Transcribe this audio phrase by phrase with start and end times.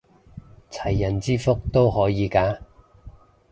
[0.71, 2.57] 齊人之福都可以嘅